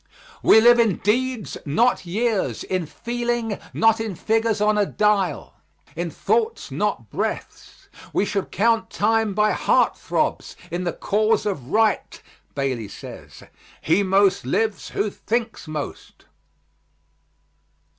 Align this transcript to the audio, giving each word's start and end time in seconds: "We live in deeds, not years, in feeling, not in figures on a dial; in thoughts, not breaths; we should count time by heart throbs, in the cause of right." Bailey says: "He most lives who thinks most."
"We 0.41 0.59
live 0.61 0.79
in 0.79 0.95
deeds, 0.97 1.57
not 1.63 2.07
years, 2.07 2.63
in 2.63 2.87
feeling, 2.87 3.59
not 3.71 3.99
in 3.99 4.15
figures 4.15 4.59
on 4.59 4.75
a 4.75 4.83
dial; 4.87 5.53
in 5.95 6.09
thoughts, 6.09 6.71
not 6.71 7.11
breaths; 7.11 7.87
we 8.11 8.25
should 8.25 8.49
count 8.49 8.89
time 8.89 9.35
by 9.35 9.51
heart 9.51 9.95
throbs, 9.95 10.55
in 10.71 10.85
the 10.85 10.93
cause 10.93 11.45
of 11.45 11.67
right." 11.69 12.19
Bailey 12.55 12.87
says: 12.87 13.43
"He 13.79 14.01
most 14.01 14.43
lives 14.43 14.89
who 14.89 15.11
thinks 15.11 15.67
most." 15.67 16.25